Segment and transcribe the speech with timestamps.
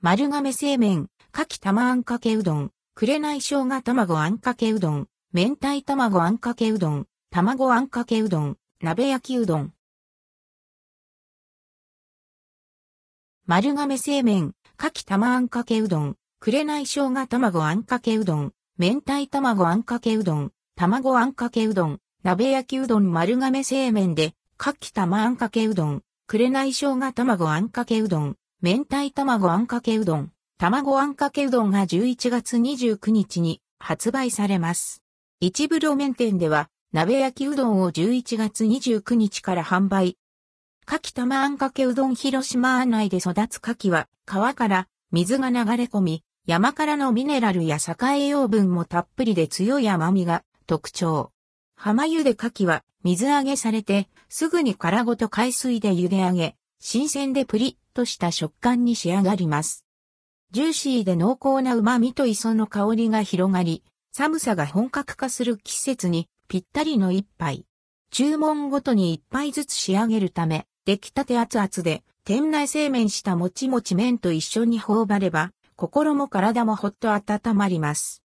[0.00, 9.72] 丸亀製麺、かき玉あんかけうどん、くれない生姜卵あんかけうどん、明太卵あんかけうどん、卵あんかけうどん、鍋焼きうどん。
[13.46, 35.00] 丸亀製麺、かき玉あんかけうどん、くれない生姜卵あんかけうどん、明太卵あんかけうどん、卵あんかけうどん、鍋焼きうどん丸亀製麺で、かき玉あんかけうどん、くれない生姜卵あんかけうどん、明太卵あんかけうどん、卵あんかけうどんが11月29日に発売されます。
[35.38, 40.18] 一部路面店では、鍋焼きうどんを11月29日から販売。
[40.84, 51.30] かき玉あんかけうどん広島案内で育つ牡蠣は、川から水が流れ込み、山からのミネラルや栄養分もたっぷりで強い甘みが特徴。
[51.76, 59.84] 浜茹で牡蠣は水揚げされてすぐに殻ごと海水で茹で上げ、新鮮でプリッとした食感に仕上がります。
[60.52, 63.82] ジューシーで濃厚な旨味と磯の香りが広がり、
[64.12, 67.66] 寒さが本格化する季節にぴったりの一杯。
[68.12, 78.22] 注文ごとに一杯ずつ仕上げるため、出来たて熱々で、店内製麺したもちもち麺と一緒に頬張れば、心も体もほっと温まります。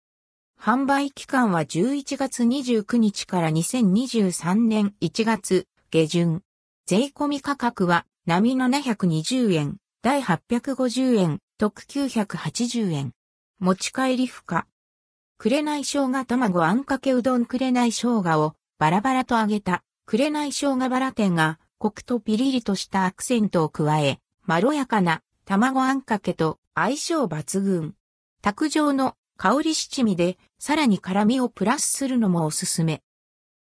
[0.58, 6.42] 販売期間は11月29日から2023年1月下旬。
[6.86, 13.12] 税込み価格は並720円、第850円、特980円。
[13.58, 14.66] 持ち帰り不可。
[15.38, 27.94] くれない生姜卵あんかけうどんくれない生姜をバラバラと揚げたくれない生姜バラ店がコクとピリリとしたアクセントを加え、まろやかな卵あんかけと相性抜群。
[28.42, 33.00] 卓上の香り七味でさらに辛みをプラスするのもおすすめ。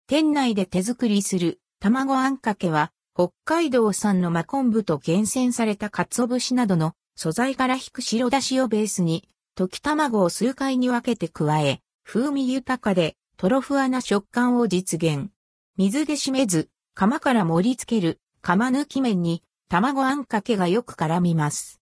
[0.07, 15.29] 店内で手作りする卵あんかけは北海道産の真昆布と厳選された鰹節などの素材から引く白だしをベースに溶き卵を数回に分けて加え、風味豊かでトロフアな食感を実現。
[15.77, 21.79] 水で締めず、釜から盛り付ける釜抜き麺に卵あんかけがよく絡みます。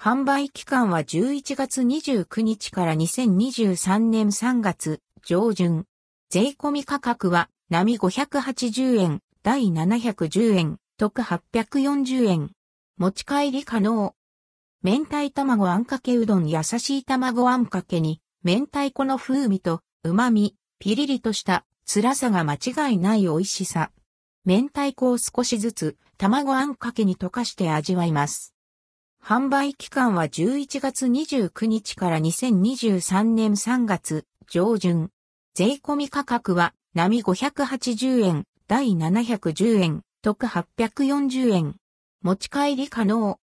[0.00, 5.84] 販売期間は11月29日から2023年3月上旬。
[6.30, 12.52] 税込み価格は並580円、第710円、特840円。
[12.96, 14.14] 持ち帰り可能。
[14.82, 23.90] 明太卵あんかけうどん優しい卵あんかけに、明太子の風味と旨味、ピリリとした辛さが間違いない美味しさ。
[24.46, 28.54] 明太子を少しずつ卵あんかけに溶かして味わいます。
[29.22, 35.10] 販売期間は11月29日から2023年3月上旬。
[35.52, 41.76] 税込み価格は並580円、第710円、特840円。
[42.22, 43.38] 持ち帰り可能。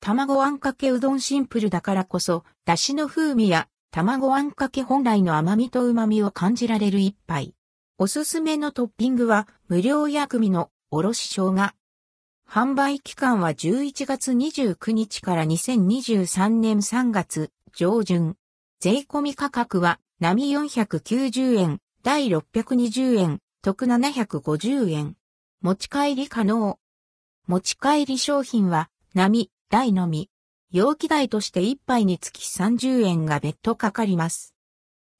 [0.00, 7.54] 卵あんかけうどんシンプルだからこそ、出汁の風味や卵あんかけ本来の甘みと旨みを感じられる一杯。
[7.98, 11.72] おすすめのトッピングは無料薬味のおろし生姜。
[12.50, 18.34] 販売期間は11月29日から2023年3月上旬。
[18.80, 25.14] 税込み価格は並490円、第620円、特750円。
[25.60, 26.78] 持ち帰り可能。
[27.46, 30.30] 持ち帰り商品は並、大のみ。
[30.72, 34.54] 容器代として1杯につき30円が別途かかります。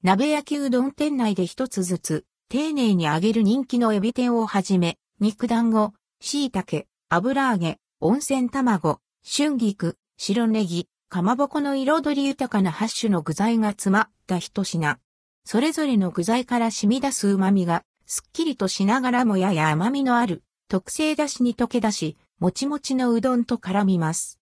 [0.01, 14.97] 鍋焼きうどん店内で一つずつ丁寧に揚げる人気のエビ天をはじめ、肉団子、椎茸、油揚げ、温泉卵、春菊、白ネギ、かまぼこの彩り豊かな8種の具材が詰まった一品。
[15.45, 24.39] それぞれの具材から染み出す旨味が、すっきりとしながらもやや甘みのある、特製だしに溶け出し、もちもちのうどんと絡みます。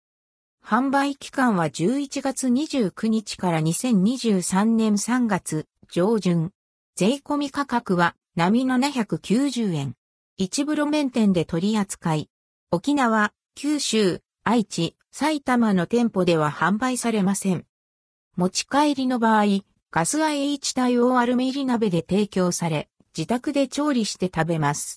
[0.62, 6.50] 販売期間は11月29日から2023年3月上旬。
[6.94, 9.94] 税込み価格は並790円。
[10.36, 12.28] 一部路面店で取り扱い。
[12.70, 17.64] 沖縄、九州、愛知、埼玉の店舗では販売されません。
[18.36, 19.44] 持ち帰りの場合、
[19.90, 24.92] ガス IH 対応アルミ入り鍋で提供され、自宅で調理して食べます。